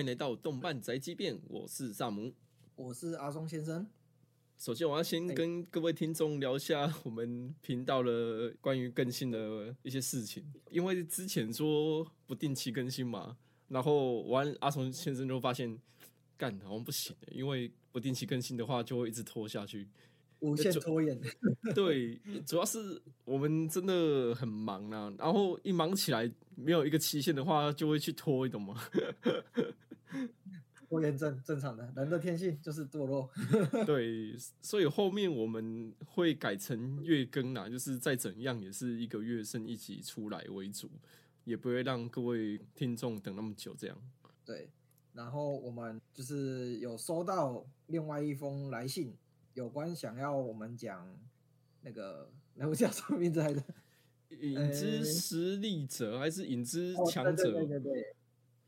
[0.00, 2.32] 欢迎来到动漫宅急便，我是萨姆。
[2.74, 3.86] 我是阿松先生。
[4.56, 13.36] 首先，我要先跟各位听众聊一下我们频道的关于更新的一些事情，因为之前说不定期更新嘛，
[13.68, 15.78] 然后完阿松先生就发现
[16.38, 19.86] 干好像不行，因为不定期更新的话就会一直拖下去，
[20.38, 21.20] 无限拖延。
[21.76, 28.82] 对，主要是我们真的很忙啊，然后一忙起来没有一个期限的话，就会去拖，你懂吗？
[30.88, 33.30] 拖延症正常的，人的天性就是堕落。
[33.86, 40.90] 对，所以后面我们会改成月更啦，就是再怎样也是一个月生一集出来为主，
[41.44, 43.96] 也不会让各位听众等那么久这样。
[44.44, 44.68] 对，
[45.12, 49.14] 然后我们就是有收到另外一封来信，
[49.54, 51.06] 有关想要我们讲
[51.82, 53.62] 那个，那我叫什么名字来着？
[54.40, 57.52] 影之实力者还是影之强者？
[57.52, 58.16] 对对对。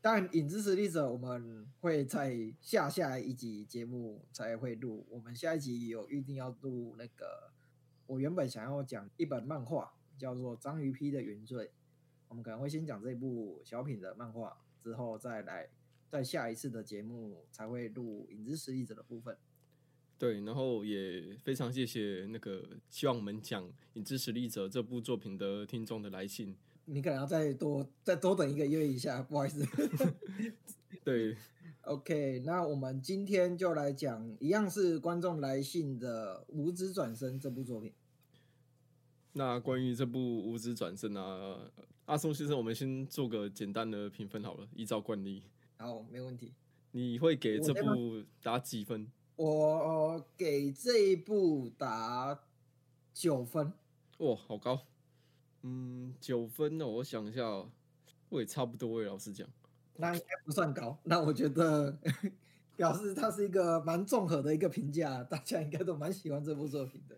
[0.03, 5.05] 但影之实力者，我们会在下下一集节目才会录。
[5.09, 7.53] 我们下一集有预定要录那个，
[8.05, 11.67] 我原本想要讲一本漫画，叫做《章鱼批的原罪》。
[12.27, 15.69] 我们可能会先讲这部小品的漫画，之后再来
[16.09, 19.37] 在下一次的节目才会录影之实力者的部分。
[20.19, 26.57] 对，然后也非常谢谢那个希望我们讲影之实力者这部作品的听众的来信。
[26.85, 29.65] 你可能要再多再多等一个月一下，不好意思。
[31.03, 31.35] 对
[31.81, 37.93] ，OK，那我们今天就来讲一样是观众来信的《无职转身》这部作品。
[39.33, 41.71] 那关于这部《无职转身》啊，
[42.05, 45.43] 阿松先生，我们先做个简单的评分好了，依照惯例。
[45.77, 46.53] 好，没问题。
[46.91, 49.11] 你会给这部打几分？
[49.35, 52.39] 我给这一部打
[53.13, 53.73] 九分。
[54.19, 54.85] 哇，好高。
[55.63, 57.43] 嗯，九分哦，我想一下，
[58.29, 59.05] 我也差不多诶。
[59.05, 59.47] 老实讲，
[59.95, 60.97] 那应该不算高。
[61.05, 61.97] 那我觉得
[62.75, 67.15] 表示它是一个蛮综合的一个评价，大家应该都蛮喜欢这部作品的。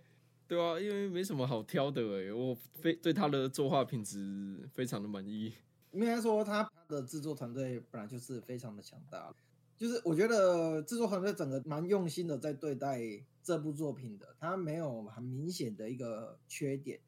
[0.48, 5.54] 对啊，因为没什么好挑的诶，我非对他的作画品质非常的满意。
[5.92, 9.34] 应该说，他他的制作团队本来就是非常的强大，
[9.76, 13.02] 就是我觉得制作团队整个蛮用心的在对待
[13.42, 17.00] 这部作品的，他没有很明显的一个缺点。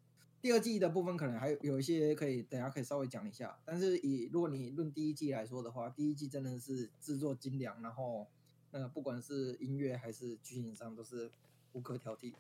[0.48, 8.26] 第二季的部分可能还有有一些可以等下可以稍微讲一下，但是以如果你论第一季来说的话，第一季真的是制作精良，然后
[8.72, 11.30] 那个不管是音乐还是剧情上都是
[11.74, 12.34] 无可挑剔。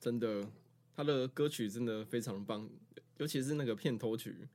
[0.00, 0.48] 真的，
[0.94, 2.66] 他的歌曲真的非常棒，
[3.18, 4.48] 尤其是那个片头曲，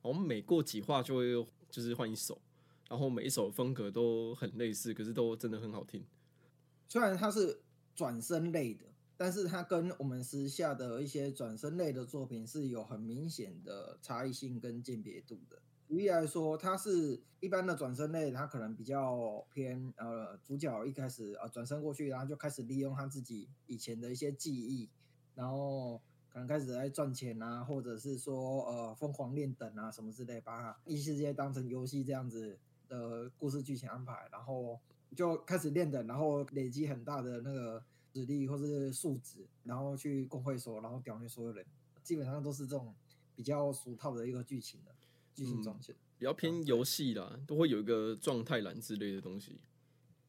[0.00, 2.40] 我们每过几话就会就是换一首，
[2.88, 6.04] 然后每一首风格都很类似，可是都真的很好听。
[6.86, 7.58] 虽然它是
[7.96, 8.84] 转身类的。
[9.20, 15.60] 但是它跟我们时下的一些转身类的作品是有很明显的差异性跟鉴别度的。
[15.88, 24.88] 举例来说，它是一般的转身类，它可能比较偏呃，主角一开始呃转身过去，然后就开始利用他自己以前的一些记忆，
[25.34, 34.78] 然后可能开始在赚钱啊，或者是说呃疯狂练等啊什么之类，把异世界当成游戏这样子的故事剧情安排，然后
[35.16, 37.82] 就开始练等，然后累积很大的那个。
[38.18, 41.64] 实力或是素质，然后去工会所，然后屌虐所有人，
[42.02, 42.92] 基本上都是这种
[43.36, 44.92] 比较俗套的一个剧情的
[45.34, 49.60] 剧情状线，比较偏游戏啦，都会有一个状态栏之类的东西。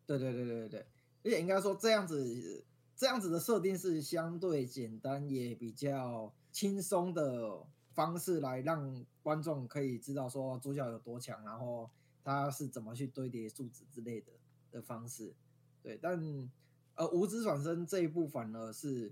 [0.06, 0.86] 对对对对对
[1.24, 2.64] 而且应该说这样子
[2.96, 11.90] 这样子的设定是相对简单，也比较轻松的方式来让观众可以知道说主角有多强，然后
[12.24, 14.32] 他是怎么去堆叠数值之类的
[14.70, 15.34] 的方式。
[15.82, 16.52] 对，但。
[17.00, 19.10] 而无知转身这一部反而是，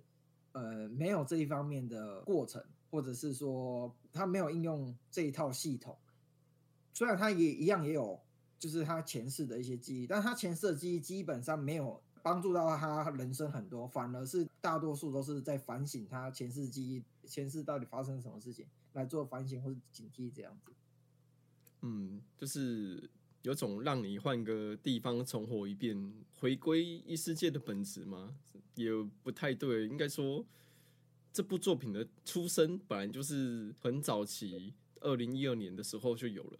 [0.52, 2.62] 呃，没有这一方面的过程，
[2.92, 5.98] 或者是说他没有应用这一套系统。
[6.94, 8.20] 虽然他也一样也有，
[8.60, 20.74] 就是他前世的一些记忆，但他前世的记忆基本上没有帮助到他人生很多，反而是大多数都是在反省他前世记忆，前世到底发生什么事情来做反省或者警惕这样子。
[21.84, 23.10] 嗯，就是。
[23.44, 28.36] 有种让你换个地方重活一遍，回归异世界的本质吗？
[28.76, 28.92] 也
[29.24, 29.88] 不太对。
[29.88, 30.46] 应该说，
[31.32, 36.60] 这部作品的出生本来就是很早期，二零一二年的时候就有了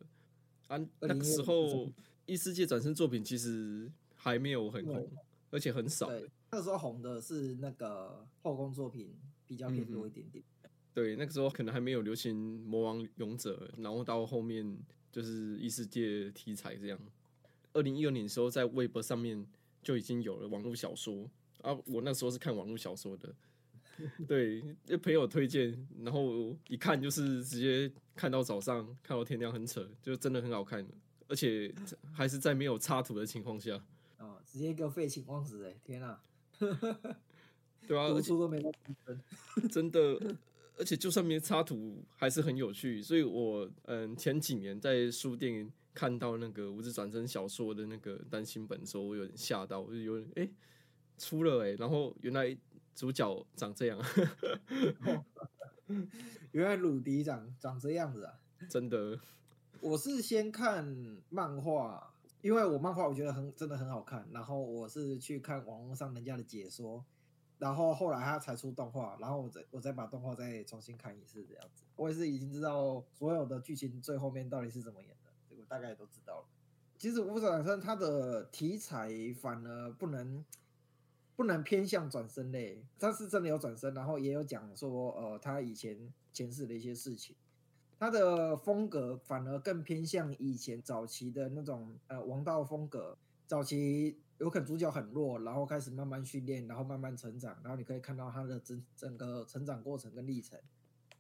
[0.68, 0.78] 啊。
[1.02, 1.92] 那个时候
[2.26, 5.12] 异世界转身作品其实还没有很红，
[5.52, 6.10] 而且很少。
[6.52, 9.14] 那个时候红的是那个后宫作品
[9.46, 10.44] 比较偏多一点点。
[10.94, 12.36] 对，那个时候可能还没有流行
[12.66, 14.78] 魔王勇者，然后到后面。
[15.18, 17.00] 就是异世界题材这样。
[17.74, 19.44] 二零一二年的时候，在微博上面
[19.82, 21.28] 就已经有了网络小说
[21.64, 21.76] 啊。
[21.88, 23.34] 我那时候是看网络小说的，
[24.28, 24.62] 对，
[25.02, 30.88] 朋友推荐，然后一看就是直接看到早上，看到天亮，很扯，就真的很好看。
[31.28, 31.74] 而且
[32.14, 33.84] 还是在没有插图的情况下，
[34.20, 36.24] 哦，直接一个废寝忘食哎，天啊！
[37.88, 38.64] 对啊，读书都没。
[39.72, 40.38] 真的，
[40.78, 43.02] 而且就算没插图，还是很有趣。
[43.02, 50.50] 所以我嗯前几年在书店看到那个无字转身小说的那个单行本的时候，我有点吓到，我就有点哎、
[51.18, 52.56] 出了哎、然后原来
[52.94, 54.00] 主角长这样，
[56.52, 58.34] 原来鲁迪长长这样子啊！
[58.70, 59.20] 真的，
[59.82, 60.86] 我是先看
[61.30, 67.04] 漫画，因为我漫画我觉得很真的很好看，然后我是去看网络上人家的解说，
[67.60, 71.84] 然后后来他才出动画，然后我再我再把动画再重新看一次这样子。
[71.96, 76.46] 我也是已经知道所有的剧情最后面到底是怎么演的，这个我大概都知道了。
[76.98, 80.44] 其实《无转身》它的题材反而不能
[81.36, 87.36] 不能偏向转身类，它是真的有转身，然后也有讲说呃他以前前世的一些事情。
[88.00, 93.18] 他的风格反而更偏向以前早期的那种呃王道风格。
[93.48, 100.60] 早期有可能主角很弱，然后开始慢慢训练，然后慢慢成长，然后你可以看到他的整整个成长过程跟历程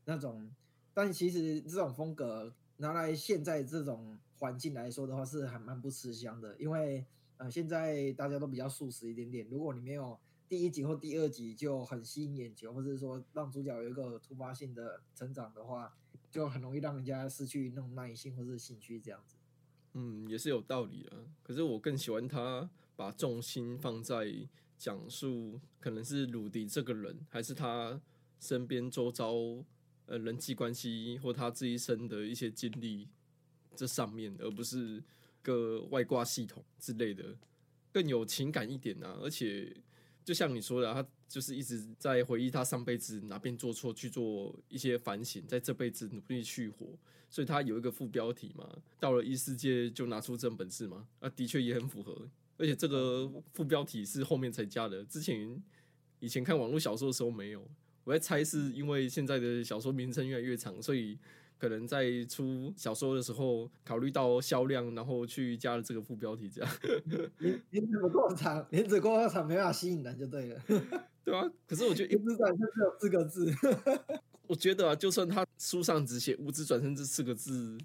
[0.06, 0.50] 那种。
[0.94, 7.06] 但其实这种风格拿来现在这种环境来说的话，是还蛮不吃香的，因为
[7.38, 10.18] 呃现在大家都比较素食一点点，如果你没有
[10.50, 15.96] 第一集或第二集就很吸引眼球，或者是说让主角有一个突发性的成长的话，
[16.32, 19.36] 就很容易让人家失去那种耐心或是兴趣这样子。
[19.94, 21.18] 嗯，也是有道理啊。
[21.44, 24.28] 可是我更喜欢他把重心放在
[24.78, 28.02] 讲述可能是鲁迪这个人，还是他
[28.40, 29.34] 身边周遭
[30.08, 33.08] 呃人际关系或他这一生的一些经历
[33.76, 35.02] 这上面，而不是
[35.42, 37.38] 个外挂系统之类的，
[37.94, 39.18] 更有情感一点啊。
[39.22, 39.76] 而且
[40.26, 46.98] 就像你说的，他就是一直在回忆他上辈子哪边做错，去做一些反省，在这辈子努力去活。
[47.30, 52.30] 所以他有一个副标题嘛，到了异世界就拿出真本事嘛，啊，的确也很符合。
[52.58, 55.62] 而且这个副标题是后面才加的，之前
[56.20, 57.68] 以前看网络小说的时候没有。
[58.04, 61.20] 我在猜是因为现在的小说名称越来越长，所以
[61.58, 66.72] 可能在出小说的时候考虑到销量，然后去加了这个副标题，这样
[67.38, 70.62] 名名字不够长，名字够长没办法吸引人就对了。
[71.26, 71.52] 对啊。
[71.68, 73.54] 可是我觉得 一直转身只有四个字，
[74.48, 77.78] 我觉得啊，就算他书上只写“无知转身”这四个字，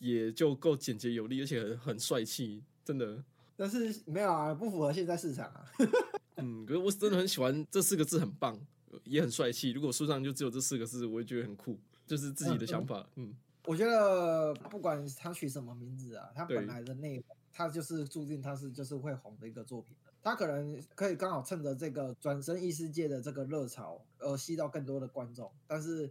[0.00, 3.22] 也就够简洁有力，而且很很帅气，真的。
[3.62, 5.64] 但是没有啊，不符合现在市场啊。
[6.38, 8.58] 嗯，可是我真的很喜欢这四个字，很棒，
[9.04, 9.70] 也很帅气。
[9.70, 13.08] 如果书上就只有这四个字，我也觉得很酷，就是自己的想法。
[13.14, 13.32] 嗯，
[13.64, 20.10] 我觉得不管他取什么名字啊，他本来的内容，他就是注定他是就是会红的一个作品的。
[20.20, 25.48] 他可能可以刚好趁着这个转身异世界的这个热潮，而吸到更多的观众。
[25.68, 26.10] 但是，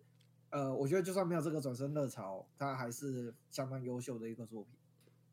[0.51, 4.71] 呃，我觉得就算没有这个转身热潮，他还是相当优秀的一个作品。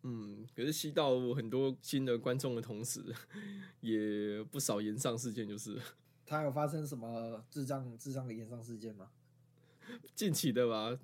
[0.03, 3.03] 嗯，可是吸到很多新的观众的同时，
[3.81, 5.79] 也不少延上事件，就是
[6.25, 9.11] 他有发生什么智障智障的延上事件吗？
[10.15, 10.99] 近期的吧，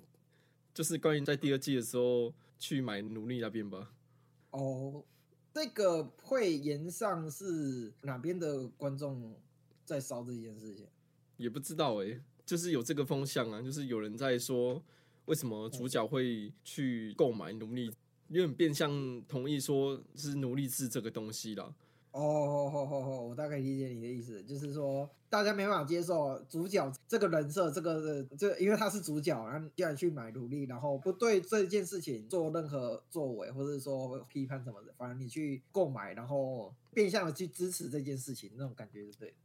[0.73, 3.91] 就是关于在第二季的时候去买奴隶那边吧。
[4.51, 5.03] 哦，
[5.53, 9.35] 这个会延上是哪边的观众
[9.83, 10.85] 在烧这件事情？
[11.37, 14.81] 也不知道诶、就是有这个风向啊，就是有人在说，
[15.25, 17.91] 为什么主角会去购买奴隶，
[18.35, 21.73] 有点变相同意说是奴隶制这个东西啦。
[22.11, 39.35] 哦哦哦哦哦，我大概理解你的意思，就是说大家没办法接受主角这个人设，这个这因为他是主角，然后既然去买奴隶，然后不对这件事情做任何作为，或者说批判什么的，反而你去购买，然后变相的去支持这件事情，那种感觉是对了。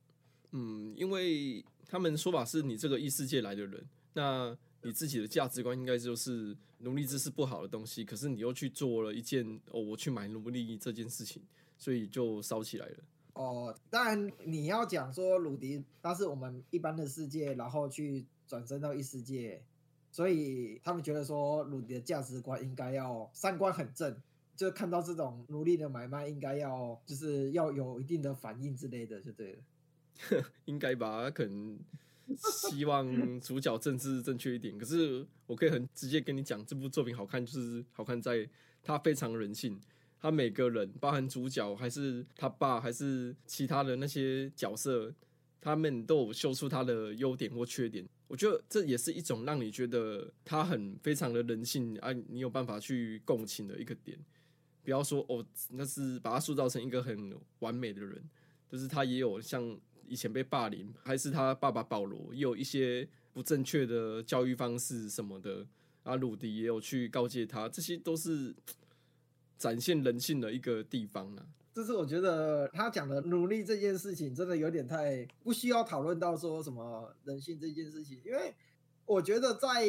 [0.50, 11.42] 嗯，因为他们说法是你这个异世界来的人，那你自己的价值观应该就是奴隶制是不好的东西，可是你又去做了一件哦，我去买奴隶这件事情，
[11.76, 12.96] 所以就烧起来了。
[13.34, 19.62] 哦，当然你要讲说鲁迪他是我们一般的世界，然后去转身到异世界，
[20.10, 24.20] 所以他们觉得说鲁迪的价值观应该要三观很正，
[24.56, 29.58] 就看到这种奴隶的买卖应该要就是要有一定的反应之类的，就对了。
[30.66, 31.30] 应该吧？
[31.30, 31.78] 可能
[32.36, 34.76] 希望主角政治正确一点。
[34.78, 38.48] 可是我可以很直接跟你讲，这部作品好看，就是好看在
[38.82, 39.80] 它非常人性。
[40.22, 45.10] 他每个人，包含主角，还是他爸，还是其他的那些角色，
[45.62, 48.06] 他们都有秀出他的优点或缺点。
[48.28, 54.18] 我觉得这也是一种让你觉得他很非常的人性啊，你有办法去共情的一个点。
[54.82, 58.22] 不要说哦，那是把他塑造成一个很完美的人，
[58.68, 59.74] 就是他也有像
[60.10, 65.64] 以前被霸凌，还是他爸爸保罗也有一些不正确的教育方式什么的，
[66.02, 68.52] 啊，鲁迪也有去告诫他，这些都是
[69.56, 71.46] 展现人性的一个地方呢。
[71.72, 78.52] 这是我觉得他讲的努力这件事情，真的有点太不需要讨论到说什么人性这件事情，因为
[79.06, 79.86] 我觉得在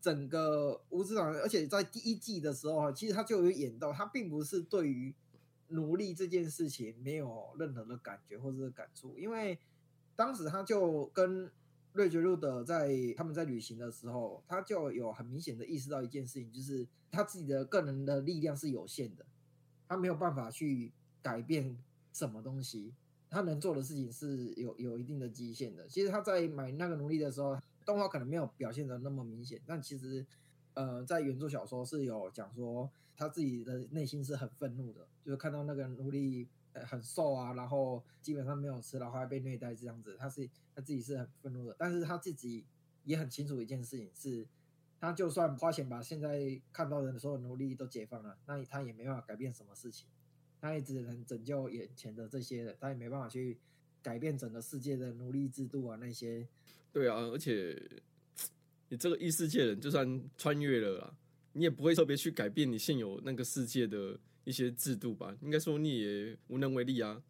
[0.00, 5.14] 整个无职场，而且在第一季的时候，其实他就有演到，他并不是对于
[5.70, 9.58] 努力这件事情没有任何的感觉或者是感触，因为
[10.14, 11.50] 当时他就跟
[11.92, 19.24] 瑞杰路德在他们在旅行的时候，他就有很明显的意识到一件事情，就是他自己的个人的力量是有限的，
[19.88, 21.76] 他没有办法去改变
[22.12, 22.94] 什么东西，
[23.28, 25.88] 他能做的事情是有有一定的极限的。
[25.88, 30.24] 其实他在买那个奴隶的时候，动画可能没有表现的那么明显，但其实
[30.74, 36.48] 呃，在原著小说是有讲说他自己的内心是很愤怒的，就是看到那个奴隶。
[36.72, 42.64] 很瘦啊，然后基本上没有吃，然后还被虐待这样子，他是他自己是很愤怒的，但是他自己
[43.02, 44.46] 也很清楚一件事情是，
[45.00, 50.06] 他就算花钱把现在看到的所有奴隶都解放了，那他也没办法改变什么事情，
[50.60, 53.58] 他也只能拯救眼前的这些人，他也没办法去
[54.00, 56.46] 改变整个世界的奴隶制度啊那些。
[56.92, 58.00] 对啊，而且
[58.90, 61.14] 你这个异世界人就算穿越了啦，
[61.54, 64.20] 你也不会特别去改变你现有那个世界的。
[64.42, 67.22] 一些制度吧，应该说你也无能为力啊。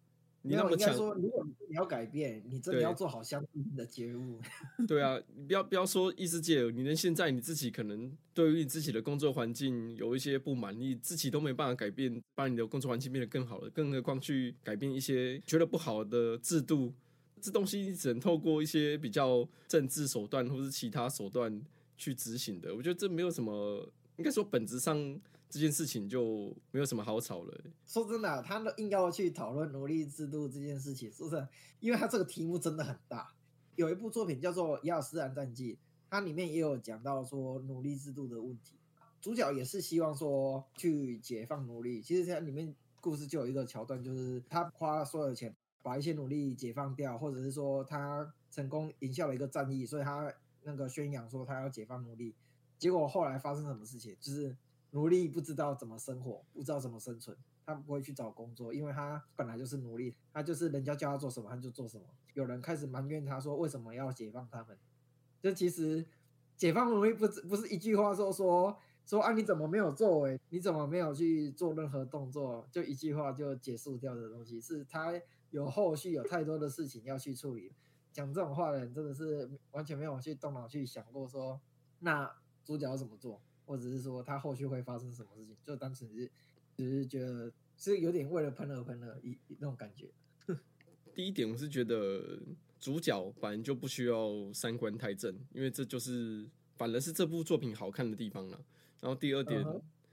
[0.42, 4.40] 你那么强，说如果你要改变，你真的要做好相应的觉悟。
[4.86, 16.94] 对啊，你不要不要说异世界，你连现在你自己可能对于你自己的工作环境有一些不满，你自己都没办法改变，把你的工作环境变得更好了，更何况去改变一些觉得不好的制度，
[17.40, 21.62] 这东西你只能透过一些比较政治手段或是其他手段
[21.96, 22.74] 去执行的。
[22.74, 25.20] 我觉得这没有什么，应该说本质上。
[25.52, 27.60] 这件事情就没有什么好吵了。
[27.84, 31.44] 说真的，他硬要去讨论奴隶制度这件事情，是不是？
[31.80, 33.34] 因为他这个题目真的很大。
[33.74, 35.74] 有一部作品叫做《亚斯兰战记》，
[36.08, 38.76] 它里面也有讲到说奴隶制度的问题。
[39.20, 42.00] 主角也是希望说去解放奴隶。
[42.00, 50.32] 其实它里面故事就有一个桥段，就是他花所有的钱把一些奴隶解放掉，或者是说他成功赢下了一个战役，所以他
[50.62, 52.34] 那个宣扬说他要解放奴隶。
[52.78, 54.16] 结果后来发生什么事情？
[54.20, 54.56] 就是。
[54.92, 62.04] 奴隶不知道怎么生活，不知道怎么生存，他不会去找工作，因为他本来就是奴隶，他就是人家叫他做什么他就做什么。
[62.34, 64.76] 有人开始埋怨他说，为什么要解放他们？
[65.40, 66.04] 就其实
[66.56, 70.40] 解放奴隶不不是一句话说说说啊，你怎么没有作为？
[70.48, 72.66] 你怎么没有去做任何动作？
[72.72, 75.12] 就一句话就结束掉的东西，是他
[75.50, 77.72] 有后续有太多的事情要去处理。
[78.12, 81.60] 讲这种话的人真的是完全没有去动脑去想过说，
[82.00, 82.28] 那
[82.64, 83.40] 主角要怎么做？
[83.66, 86.28] 或者是说他后续会发生什么事情，就单纯是
[86.76, 90.10] 只是觉得是有点为了喷而喷的一那种感觉。
[91.14, 92.40] 第一点，我是觉得
[92.80, 98.60] 主角反正就不需要三观太正，因为这就是反而是这部作品好看的地方了。
[99.00, 99.64] 然后第二点，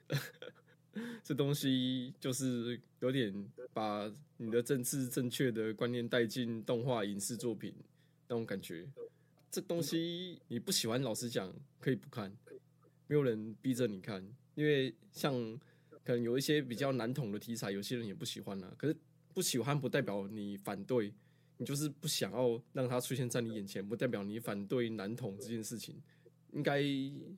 [1.24, 3.34] 这东西就是有点
[3.74, 7.74] 把你的政治正确的观念带进动画影视作品
[8.28, 8.88] 那种感觉。
[9.50, 12.32] 这东西你不喜欢，老实讲可以不看。
[13.08, 14.22] 没有人逼着你看，
[14.56, 15.34] 因为像
[16.04, 18.74] 可能有一些比较难懂的题材，有些人也不喜欢啊。
[18.78, 18.96] 可是
[19.34, 21.14] 不喜欢不代表你反对，
[21.58, 25.96] 你就是不想要让它出现在你眼前，不代表你反对难统这件事情，
[26.52, 26.82] 应该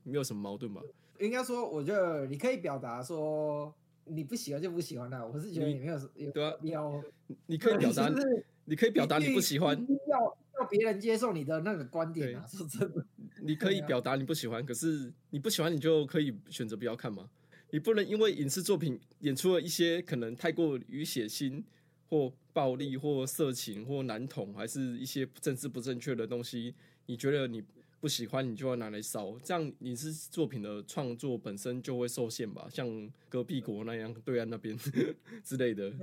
[0.04, 0.82] 没有什么矛盾吧？
[1.20, 3.74] 应该说，我觉得你可以表达说
[4.06, 5.26] 你不喜欢就不喜欢啦。
[5.26, 6.00] 我是觉得你没有
[6.32, 7.04] 对啊，要
[7.46, 8.10] 你可以表达，
[8.66, 13.06] 你可以表达你不喜欢，要要别人接受你的那个观点啊，是真的。
[13.42, 17.30] 你可以表达你不喜欢，可是你不喜欢，你就可以选择不要看嘛。
[17.72, 21.64] 你不能因为影视作品演出了一些可能太过于血腥
[22.10, 26.74] 或暴力或色情或男同，还是一些政治不正确的东西，
[27.06, 27.64] 你觉得你
[28.00, 32.68] 不喜欢，你就要拿来烧，这样你是作品的创作本身就会受限吧？
[32.72, 34.78] 像隔壁国那样，对岸那边
[35.44, 35.94] 之类的。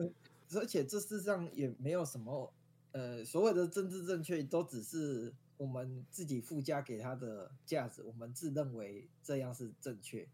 [0.55, 2.53] 而且这世上也没有什么，
[2.93, 5.33] 呃，所谓的政治正确都只是。
[5.59, 10.29] 我们自己附加给他的价值，我们自认为这样是正确，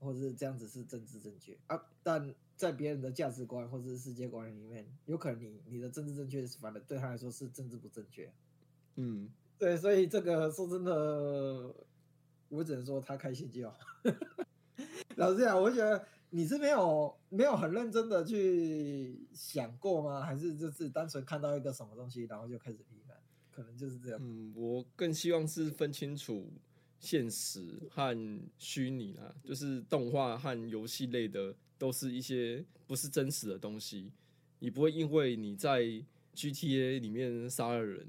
[0.00, 1.80] 或者是这样子是政治正确啊。
[2.02, 8.28] 但在别人的价值观或者是世界观里面，有可能你你的政治正确，反正对他来说是政治不正确。
[8.96, 11.74] 嗯，对，所以这个说真的，
[12.48, 13.78] 我只能说他开心就好。
[15.16, 20.22] 老实讲，我觉得你是没有没有很认真的去想过吗？
[20.22, 23.14] 还是就是单纯看到一个什么东西，然后就开始批判？
[23.50, 24.18] 可能就是这样。
[24.22, 26.50] 嗯，我更希望是分清楚
[26.98, 34.10] 现实和虚拟啦，就是动画和游戏类的，都是一些不是真实的东西。
[34.60, 35.82] 你不会因为你在
[36.34, 38.06] GTA 里面杀了人，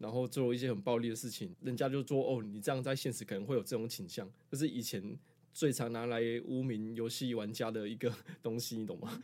[0.00, 4.28] 然后做一些很暴力的事情，人家就说哦，你这样在现实可能会有这种倾向。
[4.50, 5.16] 这是以前
[5.52, 8.10] 最常拿来污名游戏玩家的一个
[8.42, 9.22] 东西，你懂吗？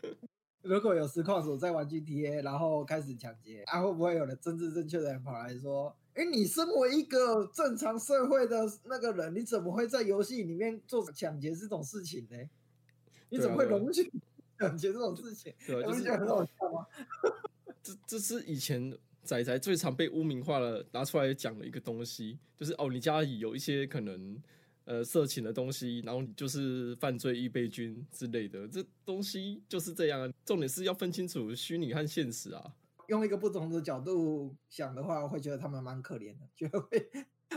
[0.61, 12.37] 如果有实况组在玩 GTA，然后开始抢劫，啊，会不会有人政治正确的人跑来说：“哎，你身为一个正常社会的那个人，你怎么会在游戏里面做抢劫这种事情呢？
[13.31, 14.11] 你怎么会容许
[14.59, 15.55] 抢劫这种事情？
[15.67, 16.87] 对， 就是很好笑吗？
[17.81, 18.93] 这这是以前
[19.27, 24.41] 仔仔最常被污名化了，拿出来讲的一个东西，就是哦，你家里有一些可能。
[24.89, 30.33] 呃，色情的东西，然后你就是犯罪预备军之类的，这东西就是这样。
[30.45, 32.73] 重点是要分清楚虚拟和现实啊。
[33.09, 37.11] 用一个不同的角度想的话，会觉得他们蛮可怜的，就会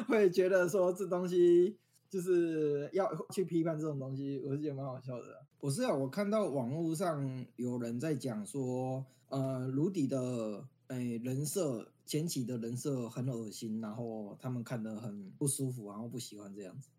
[0.08, 1.78] 会觉得说这东西
[2.10, 5.46] 就是要去批判这种东西，我是觉得蛮好笑的。
[5.60, 16.90] 不是啊，我看到网络上有人在讲说，呃，卢迪的诶人设前期的人设很恶心，然后他们看得很不舒服，然后不喜欢这样子。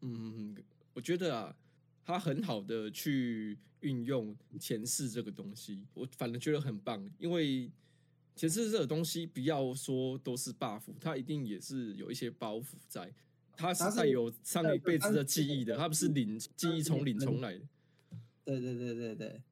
[0.00, 0.54] 嗯，
[0.92, 1.56] 我觉得啊，
[2.04, 7.08] 他很好的去运用前世这个东西，我反正觉得很棒。
[7.18, 7.70] 因为
[8.34, 13.14] 前世这个东西，不要说都是 buff，它一定也是有一些包袱在，
[13.56, 17.64] 它是带有上一辈子的记忆的，它不是领记忆从领重来的。
[18.44, 19.42] 对对对对对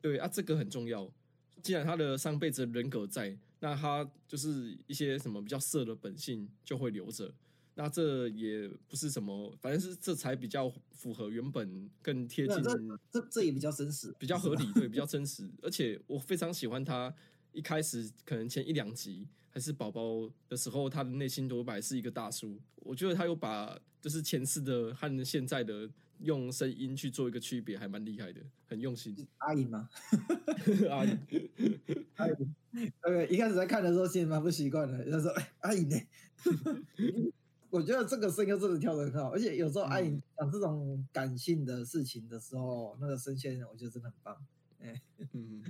[0.00, 1.12] 对啊，这个很重要。
[1.62, 7.32] 既然他的上辈子人格在，那他就是一些什么比较色的本性就会留着。
[7.74, 12.62] 那这也不是什么，反正是这才比较符合原本更贴近，
[13.10, 15.48] 这这也比较真实，比较合理，对，比较真实。
[15.62, 17.14] 而且我非常喜欢他
[17.52, 22.60] 一开始可能前一两集还是宝宝的时候，他的内心独白是一个大叔。
[22.76, 25.88] 我觉得他又把就是前世的和现在的
[26.20, 29.16] 用声音去做一个区别，还蛮厉害的，很用心。
[29.38, 29.88] 阿姨吗？
[30.90, 31.18] 阿姨，
[32.16, 32.32] 阿姨。
[33.02, 35.96] 呃，一开始在看的时候其实蛮不习惯的，他说：“阿姨呢？”
[37.70, 44.36] 我觉得这个声音真的跳的很好，而且有时候阿颖讲这种感性的事情的时候，那个声线我觉得真的很棒。
[44.78, 45.00] 哎，
[45.32, 45.62] 嗯，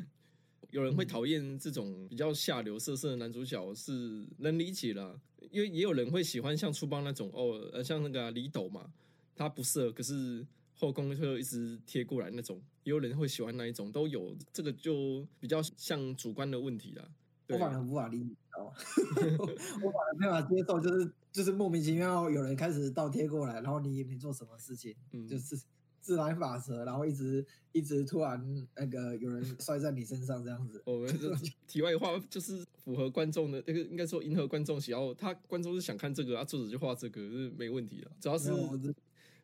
[0.70, 5.20] 有人会讨厌这种比较下流色色的男主角是能理解啦，
[5.52, 8.92] 因为也有人会喜欢像初邦那种哦，呃，像那个李斗嘛，
[9.36, 17.08] 他不色，可是后宫会一直贴过来那种，也有人会喜欢那一种，都有，这个就比较像主观的问题啦。
[17.48, 25.60] 我反而无法理解， 我反而没法接受，就是就是莫名其妙有人开始倒贴过来，然后你也没做什么事情，嗯就是
[26.00, 30.80] 自然法则，然后一直一直突然那个有人摔在你身上这样子。
[30.86, 31.14] 我们
[31.68, 38.10] 题外话就是符合观众的那个，应该说迎合观众喜好，他观众是想看这个啊，作者就画这个是没问题的。
[38.18, 38.50] 主要是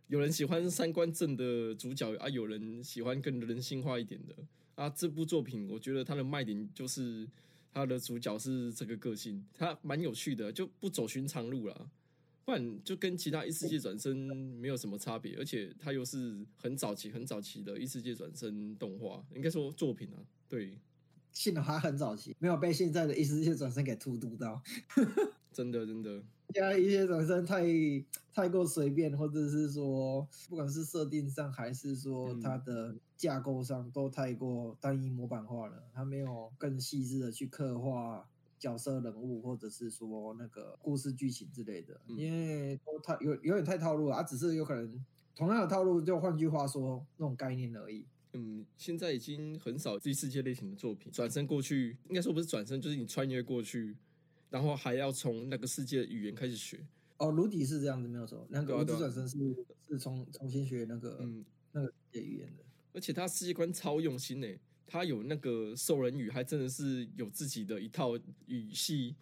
[0.09, 4.35] 有人喜欢三观正的主角啊，有人喜欢更人性化一点的
[4.75, 4.91] 啊。
[4.91, 7.27] 这部作品我觉得它的卖点就是。
[7.71, 11.91] 它的主角是这个个性，它蛮有趣的，就不走寻常路了，
[12.45, 20.19] 不然就跟其他异世界转身没有什么差别，而且它又是很早期、很早期的异世界转身动画，应该说作品啊，
[20.49, 20.77] 对，
[21.31, 24.61] 幸好他很早期，没有被现在的异世界转身给荼毒到，
[25.59, 26.23] 真的真的。
[26.55, 27.65] 加一些掌声太
[28.33, 35.83] 太过随便，或者是说，不管是设定上还是说它的架构上，都太过单一模板化了。
[35.93, 38.25] 它没有更细致的去刻画
[38.57, 44.15] 角色人物，或者是说那个故事剧情之类的，因为都太有有点太套路了。
[44.15, 48.07] 啊，只是有可能同样的套路，就换句话说那种概念而已。
[48.35, 53.97] 嗯，现在已经很少这世界类型的作品转身过去，应该说不是转身，就是你穿越过去。
[54.51, 56.81] 然后还要从那个世界的语言开始学
[57.19, 59.37] 哦，卢迪是这样子没有错，那个卢迪转身是
[59.89, 69.17] 是从重新学那个嗯那个世界语言的，而且他世界观超用心诶，他有那个兽人语，还真的是有自己的一套语系，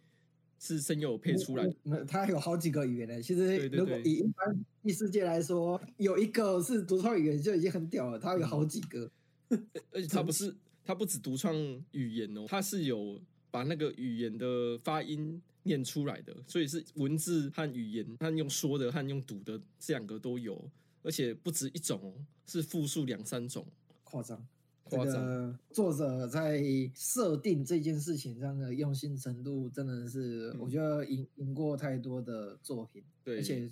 [0.58, 1.66] 是声优配出来。
[1.82, 9.10] 那他有好几个语言呢，其实如果以一般异世界来说，有一个是独创语言就已经很屌了，他有好几个，
[9.90, 11.56] 而且他不是他不止独创
[11.92, 13.18] 语言哦，他是有。
[13.50, 20.70] 把那个语言的发音念出来的，所以是文字和语言，和用说的和用读的这两个都有，
[21.02, 22.14] 而且不止一种，
[22.46, 23.66] 是复数两三种，
[24.04, 24.46] 夸张，
[24.84, 25.58] 夸张。
[25.70, 26.62] 作者在
[26.94, 33.68] 设定这件事情上的用心程度，真的是我觉得赢赢过太多的作品，对，而且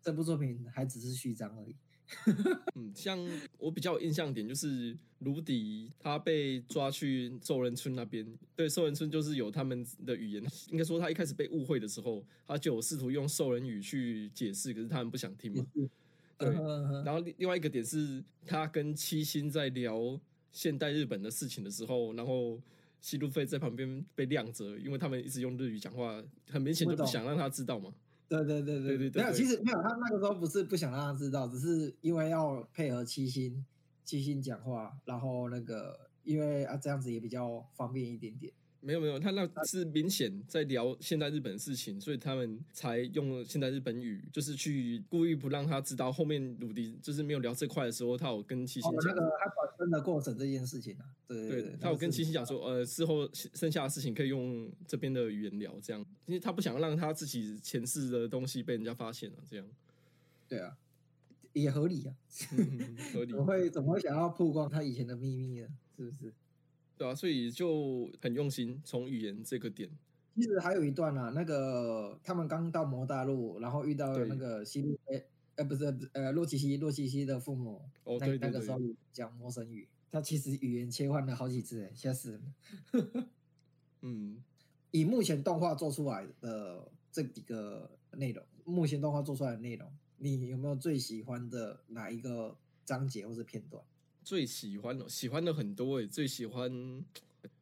[0.00, 1.74] 这部作品还只是序章而已。
[2.76, 3.18] 嗯，像
[3.58, 10.44] 我比较有印象点就是卢迪他被抓去兽人村那边，对，兽人村就是有他们的语言。
[10.70, 15.66] 应该说他一开始被误会的时候，他就有试图用兽人语去解释，可是他们不想听嘛。
[16.38, 16.50] 对，
[17.04, 20.20] 然后另外一个点是他跟七星在聊
[20.52, 22.60] 现代日本的事情的时候，然后
[23.00, 27.92] 西路费在旁边被晾着，因为他们一直用日语讲话，很明显就不想让他知道嘛。
[28.28, 33.64] 对对对对对对没有，其实没有，他那个时候不是不想让他知道，只是因为要配合七星
[34.04, 38.52] 七星讲话，然后那个因为啊这样子也比较方便一点点。
[38.86, 46.12] 没有没有，他那是明显在聊现代日本的事情，所以他们才用现代日本语，就是去故意不让他知道。
[46.12, 59.66] 后面鲁迪就是没有聊这块的时候，他有跟七星哦，讲那，个他转身的过程这件事情啊，对对对他有跟七星讲说，呃，事后剩下的事情可以用这边的语言聊，这样，因为他不想让他自己前世的东西被人家发现了，这样，
[60.46, 60.76] 对啊，
[61.52, 62.14] 也合理啊，
[62.52, 65.66] 嗯合理 我，会怎么会想要曝光他以前的秘密呢？
[65.96, 66.32] 是不是？
[66.96, 69.90] 对啊，所以就很用心，从语言这个点，
[70.34, 75.20] 其实还有一段啊，那个他们刚到魔大陆，然后遇到那个西路，呃
[75.56, 78.78] 呃不是呃洛奇西洛奇西的父母，哦，那对对对那个时候，
[79.12, 83.28] 讲魔神语，他其实语言切换了好几次，哎，吓死人了。
[84.02, 84.42] 嗯，
[84.90, 93.82] 以目前动画做出来的这几个内容，目前动画做出来的内容，你有没有最喜欢的哪一个章节或是片段？
[94.26, 96.68] 最喜欢哦，喜欢的很多诶，最喜欢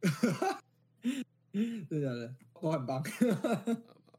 [1.52, 3.04] 对的，对，都很棒。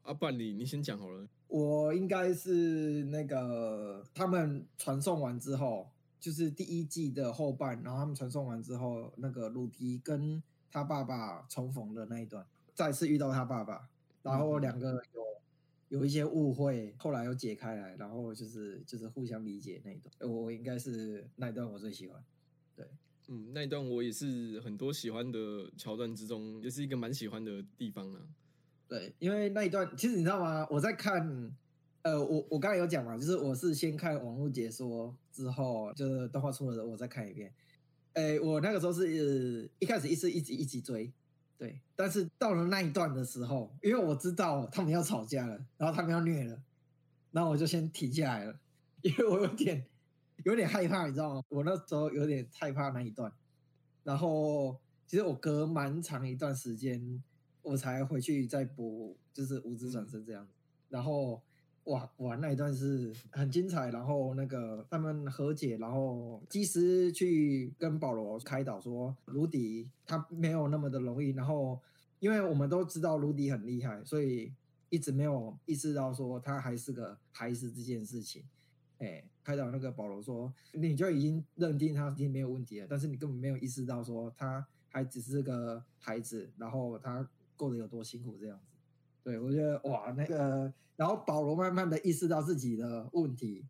[0.04, 13.88] 啊，不然你你先讲好了，我应该是那个他们传送完之后，就是第一季的后半，然后他们传送完之后，那个鲁迪跟他爸爸重逢的那一段，再次遇到他爸爸，
[14.22, 22.22] 然后两个有有一些误会，后来又解开来，然后就是就是互相理解那一段，我应该是那一段我最喜欢。
[23.28, 28.20] 嗯，那一段我也是很多喜欢的桥段之中，也是一个蛮喜欢的地方啊。
[28.86, 30.64] 对，因为那一段其实你知道吗？
[30.70, 31.52] 我在看，
[32.02, 37.52] 呃，我我刚才有讲嘛，就是我是先看网络解说之后，就是动画出了我再看一遍。
[38.12, 41.12] 哎，我那个时候是一开始一直一直一直追，
[41.58, 46.62] 对，但是到了那一段的时候，因为我知道他们要吵架了，然后他们要虐了，
[47.32, 48.56] 然后我就先停下来了，
[49.02, 49.84] 因为我有点
[50.44, 51.42] 有点害怕，你知道吗？
[51.48, 53.32] 我那时候有点害怕那一段，
[54.04, 57.22] 然后其实我隔蛮长一段时间，
[57.62, 60.52] 我才回去再补，就是五指转身这样子。
[60.88, 61.42] 然后
[61.84, 71.80] 哇哇那一段是很精彩，然后那个他们和解，然后基斯去跟保罗开导说，卢迪他没有那么的容易，然后
[72.20, 74.52] 因为我们都知道卢迪很厉害，所以
[74.90, 78.44] 一直没有意识到说他还是个孩子这件事情。
[78.98, 88.64] 哎，开导那个保罗说，你就已经认定他已经没有问题了，但是你根本没有意识到说他还只是个孩子，然后他过得有多辛苦这样子。
[89.22, 93.64] 对我觉得哇，那个，然后保罗慢慢的意识到自己的问题，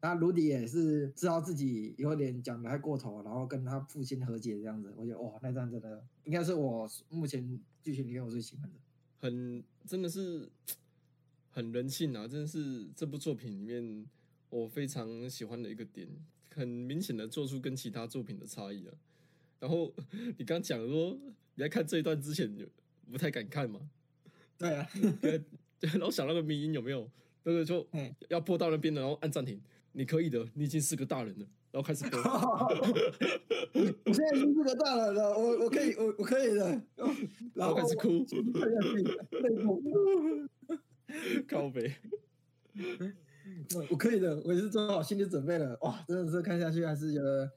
[0.00, 4.94] 那卢迪也是知道自己有点讲的太过头，然后跟他父亲和解这样子。
[4.96, 8.76] 我觉得哇，那段真的应该是我目前剧情里面我最喜欢的。
[9.18, 10.48] 很真的是
[11.50, 14.06] 很人性啊，真的是这部作品里面
[14.50, 16.08] 我非常喜欢的一个点，
[16.54, 18.94] 很明显的做出跟其他作品的差异啊。
[19.58, 19.92] 然后
[20.38, 21.18] 你刚讲说
[21.54, 22.66] 你在看这一段之前就
[23.10, 23.80] 不太敢看嘛，
[24.58, 24.88] 对啊，
[25.80, 27.10] 然后想那个迷音有没有？
[27.44, 29.60] 那个就嗯要播到那边的，然后按暂停，
[29.92, 32.18] 你可以的，你已经是个大人了，然后开始播。
[34.04, 36.82] 我现在已经是个大人了，我我可以，我我可以的。
[37.54, 39.02] 然后开始哭看下去，
[39.42, 39.80] 泪目。
[41.46, 41.94] 靠北，
[43.90, 45.76] 我可以的，我也是做好心理准备了。
[45.82, 47.50] 哇，真的是看下去还是觉得，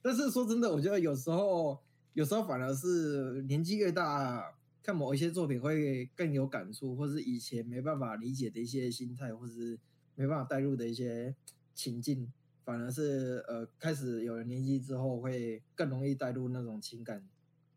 [0.00, 1.78] 但是说真的，我觉得有时候，
[2.14, 9.78] 有时候反而是年纪越大，看某一些作品会更有感触，或是以前没办法理解的一些心态，或是
[10.14, 11.34] 没办法带入的一些
[11.74, 12.32] 情境，
[12.64, 17.26] 反而是呃开始有了年纪之后，会更容易带入那种情感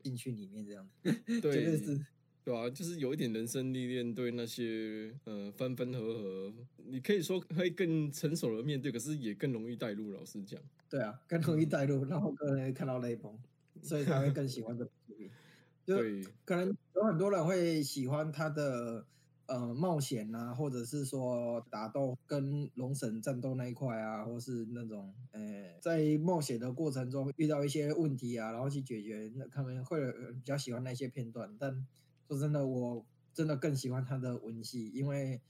[0.02, 2.06] 进去里面，这样子， 绝对对，是。
[2.46, 6.54] 对啊，就是有一点人生历练，对那些呃分分合合，
[6.86, 10.12] 你可以说会更成熟的面对，可是也更容易带入。
[10.12, 13.36] 老实讲，对啊，更容易带入，然后更容易看到雷崩，
[13.82, 15.28] 所以才会更喜欢这部作品。
[15.88, 19.08] 就对，可能有很多人会喜欢他的
[19.48, 31.56] 呃冒险啊，或者是说打斗跟龙神战斗那一块啊，或是那种呃在冒险的过程中遇到一些问题啊，然后去解决，那他们会呃比较喜欢那些片段。
[31.60, 31.86] 但
[32.28, 35.42] 说真的，我真的更喜欢他的文戏，因为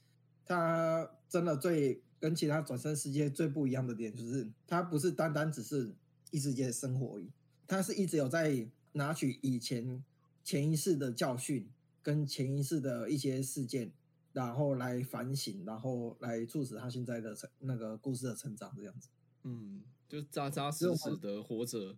[0.45, 5.93] 他真的最跟其他转身世界最不一样的点，就是他不是单单只是
[6.31, 7.29] 异世界生活而已，
[7.67, 10.03] 他是一直有在拿取以前
[10.43, 11.69] 前一世的教训
[12.01, 13.91] 跟前一世的一些事件，
[14.33, 19.09] 然后来反省，然后来促使他现在的成那个故事的成长，这样子。
[19.43, 21.95] 嗯，就是扎扎实实的活着。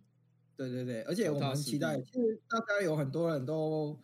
[0.56, 3.96] 对对对，而且我们期待，其实大家有很多人都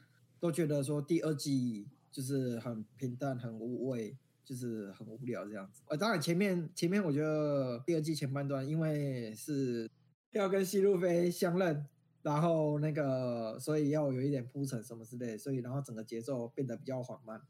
[0.44, 5.80] 都觉得说第二季就是很平淡、很无味，就是很无聊这样子。
[5.86, 9.90] 呃，当然前面前面我觉得第二季前半段，因为是
[10.32, 11.86] 要跟西路飞相认，
[12.20, 17.40] 然后那个所以要有一点铺陈什么之类，所以然后整个节奏变得比较缓慢。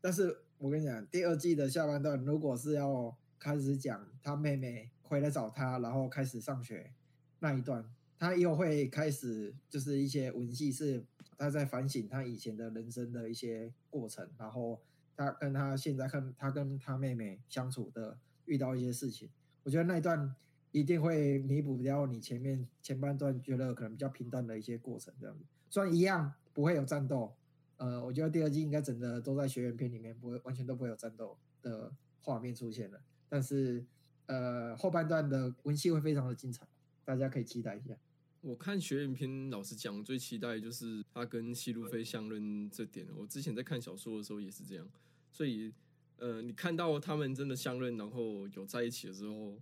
[0.00, 6.92] 但是我跟你讲，第二季的下半段，如果是要开始讲他妹妹回来找他，然后开始上学
[7.40, 7.84] 那一段，
[8.16, 11.04] 他又会开始就是一些文戏是
[11.38, 14.80] 他在反省他以前的人生的一些过程，然后
[15.16, 19.28] 他跟他现在跟他跟他妹妹相处的遇到一些事情，
[19.62, 20.34] 我觉得那一段
[20.72, 25.44] 一定会弥补掉你前面前半段觉得可能比较平淡的一些过程，这样子。
[25.70, 27.34] 虽然一样不会有战斗。
[27.76, 33.02] 呃，我觉得第二季应该整的都在学员片里面，不会完全都不会有战斗的画面出现了。
[33.28, 33.84] 但是，
[34.26, 36.64] 呃，后半段的文戏会非常的精彩，
[37.04, 37.96] 大家可以期待一下。
[38.44, 43.06] 我看学院片，老实讲，最期待就是他跟西路飞相认这点。
[43.16, 44.86] 我之前在看小说的时候也是这样，
[45.32, 45.72] 所以，
[46.18, 49.58] 呃，你看到他们真的相认，然后有在一起的时候，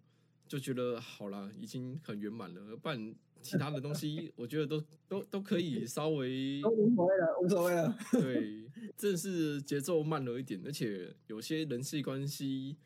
[0.49, 2.77] 就觉得好了，已经很圆满了。
[2.77, 3.14] 不然。
[3.45, 7.99] 其他的东西，我觉得都都都可以稍微都无所谓了，无所谓了。
[8.12, 12.77] 对，正是节奏慢了一点，而且有些人际关系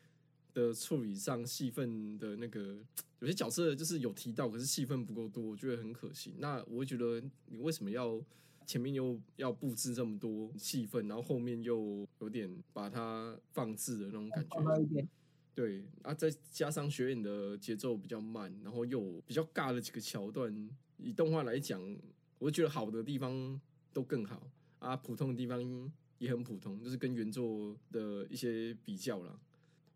[0.57, 2.75] 的处理上，戏份的那个
[3.19, 6.33] 有些角色就是有提到，可是戏份不够多，我觉得很可惜。
[6.39, 8.19] 那我会觉得你为什么要
[8.65, 15.07] 前面又要布置这么多戏份，然后后面又有点把它放置的那种感觉。
[15.53, 21.79] 对啊，再加上学院的节奏比较慢，然后又比较尬的几个桥段，以动画来讲，
[22.39, 23.61] 我觉得好的地方
[23.93, 29.39] 都更好啊，普通的地方也很普通，就是跟原作的一些比较啦，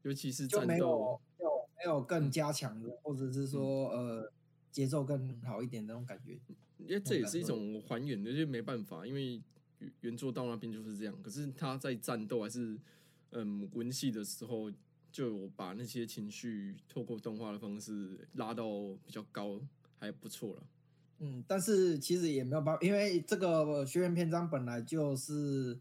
[0.04, 4.32] 尤其是战斗，有没有更加强的，或者是说呃
[4.72, 6.38] 节奏更好一点那种感觉，
[6.78, 9.42] 因为这也是一种还原的，就没办法，因为
[10.02, 12.78] 原作到那边就是这样，可是他在战斗还是
[13.32, 14.72] 嗯文戏的时候。
[15.14, 18.64] 就把那些情绪透过动画的方式拉到
[19.06, 19.60] 比较高，
[20.00, 20.64] 还不错了。
[21.20, 25.78] 嗯，但是其实也没有办法，因为这个学院篇章本来就是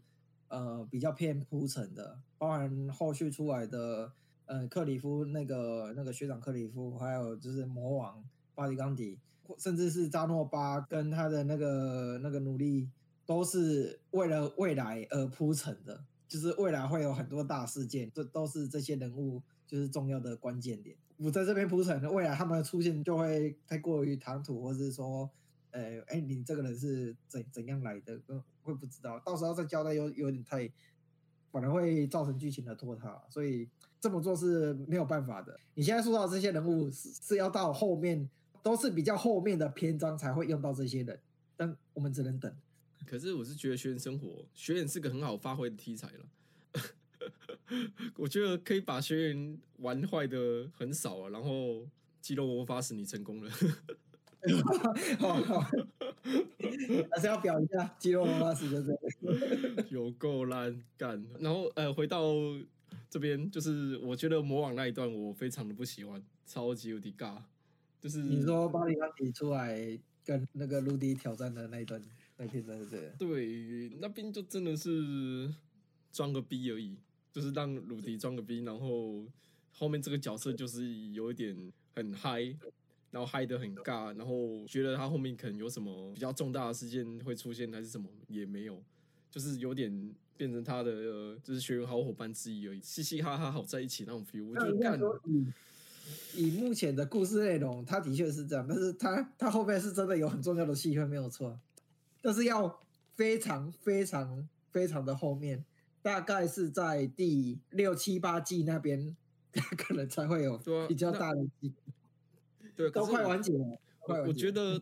[0.51, 4.11] 呃比较偏铺陈的，包含后续出来的
[4.45, 9.17] 呃克里夫那个那个学长克里夫，还有就是魔王巴迪冈迪，
[9.57, 12.87] 甚至是扎诺巴跟他的那个那个努力，
[13.25, 16.03] 都是为了未来而铺陈的。
[16.27, 20.95] 就是未来会有很多大事件，这都是这些人物就是重要的关键点。
[21.17, 25.29] 我在这边铺陈，未来他们的出现就会太过于唐突，或是说，
[25.71, 28.17] 呃，哎，你这个人是怎怎样来的，
[28.63, 30.69] 会不知道，到时候再交代有有点太，
[31.51, 33.67] 反而会造成剧情的拖沓，所以
[33.99, 35.59] 这么做是没有办法的。
[35.73, 38.29] 你现在说到这些人物是是要到后面，
[38.63, 41.19] 都是比较后面的篇章才会用到这些人，
[41.57, 42.53] 但我们只能等。
[43.05, 46.25] 可是我是觉得学员生活，学院是个很好发挥的题材了。
[48.17, 51.87] 我觉得可以把学员玩坏的很少啊，然后
[52.21, 53.51] 肌肉魔法使你成功了。
[55.19, 55.59] 好好，
[57.11, 58.97] 还是要表一下肌肉魔法使就是
[59.89, 61.23] 有够烂干。
[61.39, 62.33] 然后呃，回到
[63.09, 67.37] 这边，就是我觉得魔王那一段我非常的不喜欢，超级无敌尬。
[67.99, 72.01] 就是你说巴里刚迪出来跟那个陆迪挑战的那一段。
[72.37, 75.53] 那篇真的是对，那边就真的是
[76.11, 76.97] 装个逼而已，
[77.31, 79.23] 就是让鲁迪装个逼，然后
[79.71, 81.55] 后面这个角色就是有一点
[81.93, 82.51] 很嗨，
[83.11, 88.81] 然后嗨的很尬，然后觉得他后面可能有什么比较重大的事件会出现，还是什么也没有，
[89.29, 94.47] 就是有点变成他的就是学员好伙伴之一而已，嘻嘻哈哈好在一起那种 feel。
[94.47, 94.99] 我觉得干，
[96.35, 101.59] 以目前的故事内容，他的确是这样，但是他他后面是真的有很重要的戏份，没有错。
[102.21, 102.81] 但是要
[103.15, 105.65] 非常非常非常的后面，
[106.01, 109.15] 大概是在第六七八季那边，
[109.77, 111.73] 可能才会有比较大的机。
[112.75, 113.79] 对，都快完结了。
[114.27, 114.81] 我觉得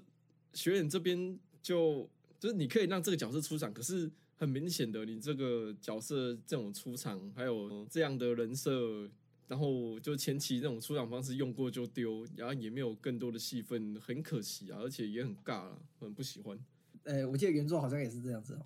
[0.54, 9.10] 学院这边就就是你可以让这个角色出场，可是很明显的，你这个角色这种出场，还有这样的人设，
[9.47, 16.58] 然后就前期那种出场方式用过就丢，然后也没有更多的戏份，很可惜啊，而且也很尬了，很不喜欢。
[17.04, 18.65] 呃，我记得原作好像也是这样子哦。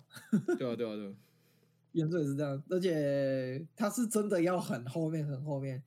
[0.58, 1.14] 对啊，对啊，对。
[1.92, 5.80] 原作也是这样，而且他是真的要很后面，很后面，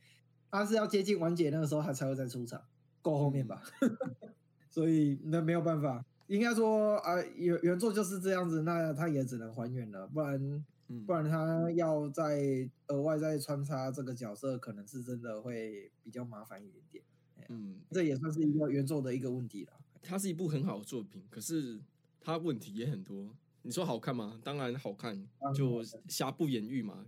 [0.50, 2.64] 他是要接近完结那个时候，他才会再出场，
[3.12, 3.62] 够后面吧？
[4.70, 10.66] 所以那没有办法，应该说啊，原原作就是这样子，那他也只能还原了，不然
[11.06, 17.04] 不然他要再额外再穿插这个角色，可能是真的会比较麻烦一点点。
[17.50, 19.74] 嗯，这也算是一个原作的一个问题了。
[20.02, 21.80] 它是一部很好的作品，可是。
[22.20, 24.38] 它问题也很多，你说好看吗？
[24.44, 27.06] 当然好看，就瑕不掩瑜嘛。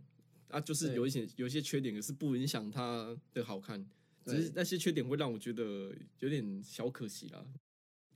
[0.48, 3.86] 啊，就是有一些有一些缺点，可是不影响它的好看，
[4.30, 7.46] 只是那些缺点会让我觉得有点小可惜啦。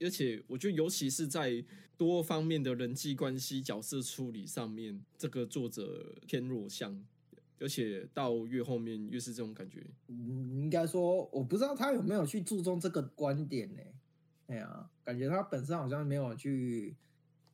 [0.00, 1.64] 而且我觉得，尤其是在
[1.96, 7.04] 多方面的人际关系、角色处理上面，这个作者偏弱项，
[7.60, 9.86] 而且到越后面越是这种感觉。
[10.08, 13.80] 嗯，应该说，我不知道他有没有去注重这个观点呢、
[14.48, 16.96] 哎呀，感觉他本身好像没有去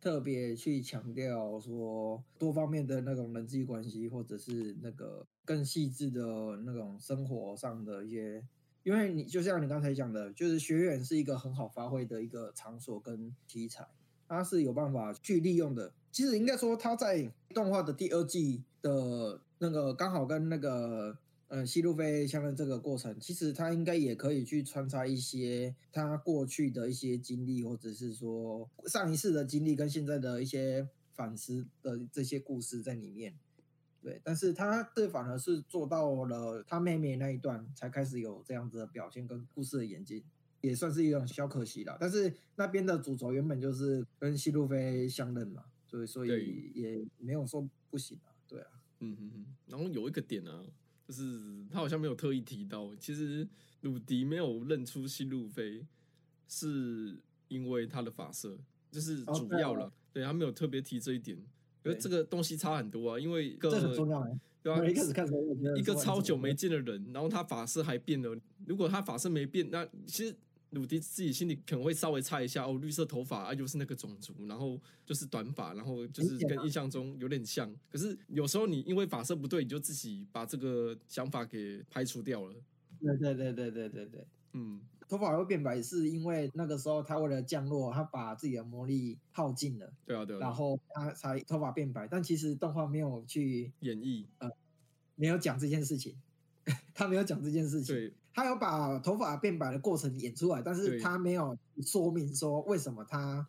[0.01, 6.23] 特别去强调说多方面的那种人际关系，或者是那个更细致的
[6.65, 8.43] 那种生活上的一些。
[8.83, 13.87] 因为你就像你刚才讲的，就是学院是一个很好发挥的一个场所跟题材，
[14.27, 15.93] 它是有办法去利用的。
[16.11, 21.15] 其实应该说，它在动画的第二季的那个刚好跟那个
[21.51, 33.35] 呃西路飞相认这个过程，其实他应该也可以去穿插一些他过去的一些经历，或者是说上一次的经历跟现在的一些反思的这些故事在里面。
[34.01, 40.25] 对，但是他这反而是做到了他妹妹那一段才开始有这样子的表现跟故事的演进，
[40.61, 41.99] 也算是一种小可惜了。
[42.01, 50.65] 但是那边的主轴原本就是跟西路飞相认嘛，所以所以也没有说不行啊，对啊，嗯嗯嗯，然后有一个点啊，
[51.11, 53.47] 就是他好像没有特意提到，其实
[53.81, 55.85] 鲁迪没有认出西路飞，
[56.47, 58.57] 是因为他的发色，
[58.93, 59.93] 就是主要了。
[60.13, 61.37] 对他没有特别提这一点，
[61.85, 64.39] 因为这个东西差很多啊，因为一个这很重要、欸。
[64.63, 65.27] 对啊我一开始看
[65.77, 68.39] 一个超久没见的人，然后他发色还变了。
[68.67, 70.37] 如果他发色没变，那其实
[70.71, 77.71] 鲁迪自己心里可能会稍微猜一下，哦，绿色头发啊，又是那个种族，然后就是短发，然后就是跟印象中有点像。
[77.91, 82.55] 可是有时候你因为发色不对，你就自己把这个想法给排除掉了。
[83.01, 84.27] 对对对对对对对。
[84.53, 92.07] 嗯，头发会变白，是因为那个时候他为了降落，他把自己的魔力耗尽了，对啊，对啊，然后他才头发变白。
[92.07, 94.25] 但其实动画没有去演绎，
[95.15, 96.15] 没有讲这件事情，
[96.95, 103.47] 他没有讲这件事情，对他有把头发变白的过程演出来，但是他没有说明说为什么他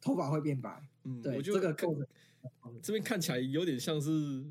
[0.00, 0.82] 头发会变白。
[1.04, 2.06] 嗯，对，这个过程，
[2.82, 4.42] 这边看起来有点像是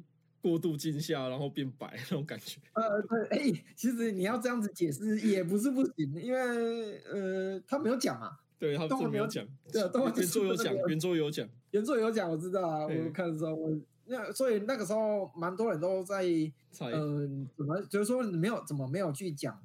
[0.42, 2.60] 过度惊吓，然后变白那种感觉。
[2.74, 16.24] 呃，对，哎、其实你要这样子解释也不是不行，因为呃，他没有讲嘛，对他没有讲，对啊动画原作有讲原作有讲，原作有讲，我知道啊，我看的时候，我那所以那个时候蛮多人都在
[16.72, 19.60] 才嗯，怎么就是说你没有怎么没有去讲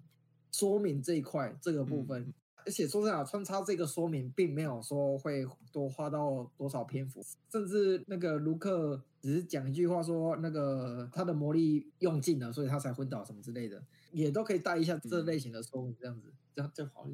[0.52, 2.34] 说明这一块这个部分，嗯
[2.66, 13.82] 而且说真的，穿插这个说明并没有说会多花到多少篇幅，甚至那个卢克只是讲一句话说那个他的魔力用尽了，所以他才昏倒什么之类的，
[14.12, 17.08] 也都可以带一下这嗯类型的说明，这样子，这样就好。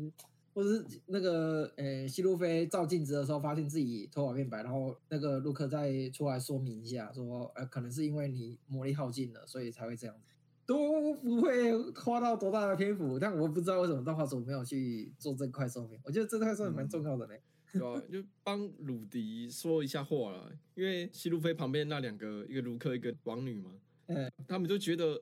[0.53, 10.23] 或者是那个呃，西路飞照镜子的时候，发现自己头发变白，然后那个卢克再出来说明一下，说呃，可能是因为你魔力耗尽了，所以才会这样子，
[10.67, 13.19] 都不会花到多大的篇幅。
[13.19, 17.35] 但我不知道为什么动画组没有去做这块说明，我觉得这块说明蛮重要的呢。
[17.73, 23.73] 对吧、就帮鲁迪说一下话啦，因为西路飞旁边那两个，一个卢克，一个王女嘛，
[24.07, 25.21] 嗯，他们就觉得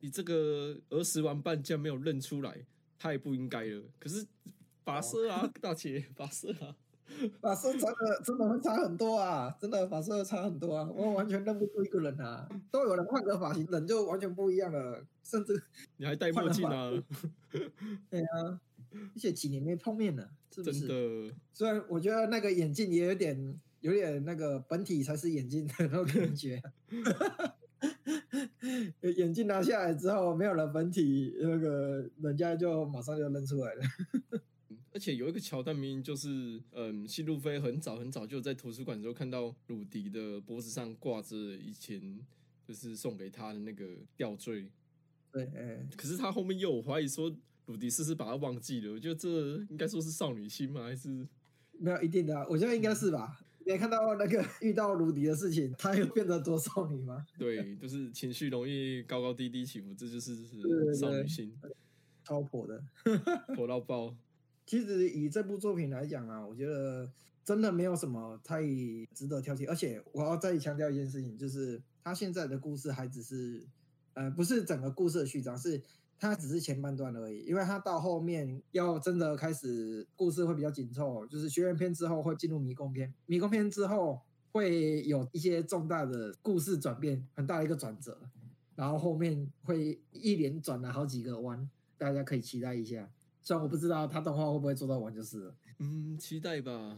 [0.00, 2.66] 你这个儿时玩伴竟然没有认出来，
[2.98, 3.82] 太不应该了。
[3.98, 4.22] 可是
[4.84, 6.76] 跋涉啊，大姐跋涉啊，
[7.40, 15.62] 发色差的真的会差很多啊，真的发色差很多啊，我完全认不出一个人啊，都有人换个发型，人就完全不一样了，甚至
[15.96, 16.90] 你还戴墨镜啊，
[18.10, 18.60] 对啊，
[18.92, 20.88] 而且几年没碰面了，是不真是？
[20.88, 21.34] 的。
[21.52, 26.60] 虽然我觉得那个眼镜也有点有点那个本体才是眼镜的 那种感觉，
[29.16, 33.82] 眼镜拿下来之后，没有了本体，那个人家就马上就认出来了。
[35.04, 42.18] 而且有一个桥段，明明就是，嗯，西路飞很早很早就在图书馆的时候看到鲁迪的脖子上挂着以前
[42.66, 43.84] 就是送给他的那个
[44.16, 44.66] 吊坠，
[45.30, 47.30] 对，哎、可是他后面又有怀疑说
[47.66, 48.94] 鲁迪是不是把他忘记了？
[48.94, 50.84] 我觉得这应该说是少女心吗？
[50.84, 51.28] 还是
[51.78, 53.38] 没有一定的啊、我觉得应该是吧。
[53.66, 57.26] 你看到那个遇到鲁迪的事情，他又变得多少女吗？
[57.38, 61.52] 对，就是情绪容易高高低低起伏，这就是对少女心，
[62.24, 62.82] 超婆的。
[63.54, 64.16] 婆到爆。
[64.66, 67.10] 其实以这部作品来讲啊，我觉得
[67.44, 68.62] 真的没有什么太
[69.14, 69.68] 值得挑剔。
[69.68, 73.66] 而且我要再强调一件事情，就是他现在的故事还只是，
[74.14, 75.82] 呃，不是整个故事的序章，是
[76.18, 77.40] 它只是前半段而已。
[77.44, 84.20] 因为它到后面要真的开始故事会比较紧凑，就是学院篇之后会进入迷宫篇，迷宫篇之后
[84.52, 88.18] 会有一些重大的故事转变，很大的一个转折，
[88.76, 93.10] 然后后面会一连转了好几个弯，大家可以期待一下。
[93.44, 96.96] 虽然我不知道他动画会不会做到完就是了，嗯，期待吧。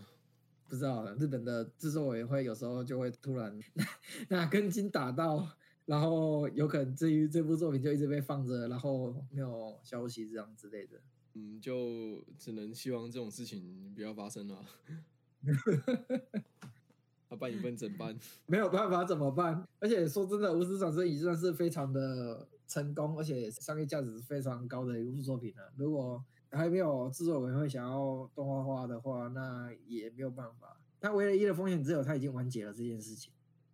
[0.68, 3.56] 不知道日本的制作委员会有时候就会突然
[4.30, 5.46] 哪根筋打到
[5.84, 11.00] 然后有可能至于这部作品就一直被放着，然后没有消息这样之类的。
[11.34, 14.64] 嗯，就只能希望这种事情不要发生了。
[17.28, 18.16] 啊办一份怎办？
[18.46, 19.64] 没有办法怎么办？
[19.78, 25.72] 而且说真的，《无私转身》已经算是非常的成功，而且商业价值是非常高的一部作品了。
[25.76, 26.24] 如果
[26.56, 30.80] 还没有制作委员会想要动画化的话，那也没有办法。
[30.98, 33.32] 他唯一的风险只有他已经完结了这件事情。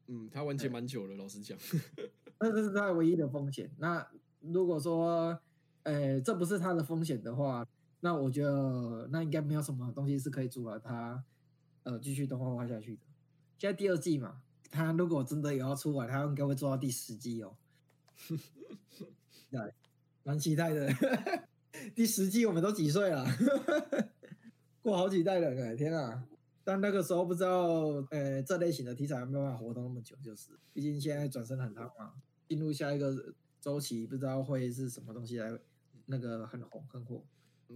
[0.08, 1.56] 嗯，他完结蛮久了，老实讲。
[2.40, 3.70] 那这是他唯一的风险。
[3.78, 4.06] 那
[4.40, 5.38] 如果说，
[5.84, 7.66] 呃，这不是他的风险的话，
[8.00, 11.24] 那我觉得那应该没有什么东西是可以阻挠他，
[11.84, 13.02] 呃，继续动画化下去的。
[13.56, 17.56] 现在第二季嘛，他如果真的有要出来，他应该会做到第十季哦。
[19.48, 19.72] 对，
[20.24, 20.92] 蛮期待的。
[21.90, 23.24] 第十季我们都几岁了？
[24.82, 26.26] 过好几代人了，天啊！
[26.64, 32.14] 但那个时候不知道，呃，这类型的题材没有办法活动那么久，就是，毕竟现在转身很烫嘛，
[32.48, 35.58] 进入下一个周期，不知道会是什么东西来，
[36.06, 37.24] 那个很红很火。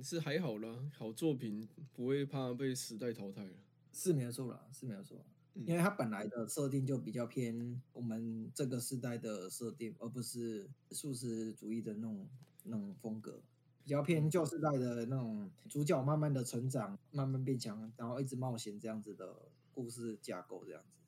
[0.03, 3.53] 是还好啦，好作品不会怕被时代淘汰了。
[3.93, 5.25] 是没有错啦，是没有错。
[5.65, 12.29] 因为它本来的设定就比较偏我们这个时代的设定，而不是素食主义的那种
[12.65, 13.41] 那种风格，
[13.87, 19.33] 比较偏旧时代的那种主角慢慢的成长，慢慢变强，然后一直冒险这样子的
[19.73, 20.99] 故事架构这样子。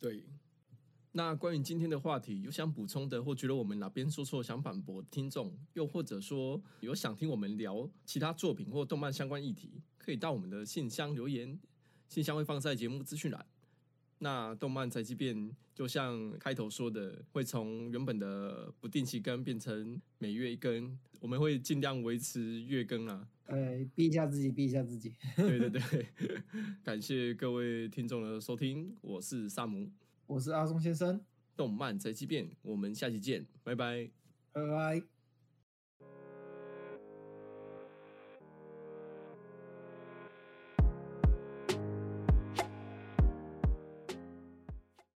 [0.00, 0.24] 对，
[1.12, 11.60] 那关于今天的话题，有想补充的，或觉得我们哪边说错想反驳听众，又或者说有想听我们聊其他作品或动漫相关议题，可以到我们的信箱留言，
[12.08, 13.44] 信箱会放在节目资讯栏。
[14.16, 23.28] 那动漫宅急便就像开头说的，会从原本的不定期更变成每月一更，我们会尽量维持月更啊。
[23.46, 25.12] 呃，逼一下自己，逼一下自己。
[25.36, 26.06] 对对对，
[26.82, 29.90] 感谢各位听众的收听，我是萨姆，
[30.26, 31.20] 我是阿松先生。
[31.56, 34.10] 动漫宅急便，我们下期见，拜拜，
[34.52, 35.13] 拜拜。